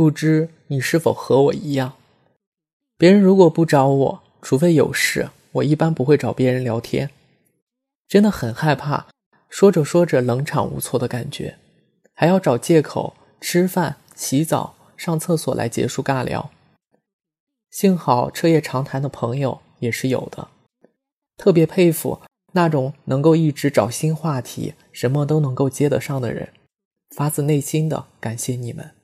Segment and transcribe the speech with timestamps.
[0.00, 1.92] 不知你是否和我一样。
[2.96, 7.10] 别人如果不找我除非有事我一般不会找别人聊天。
[8.08, 9.08] 真的很害怕
[9.50, 11.58] 说着说着冷场无措的感觉。
[12.14, 16.50] 还要找借口吃饭洗澡上厕所来结束尬聊。
[17.70, 20.48] 幸好彻夜长谈的朋友也是有的。
[21.36, 22.22] 特别佩服
[22.52, 26.48] 那种能够一直找新话题什么都能够接得上的人。
[27.14, 28.99] 发自内心的感谢你们。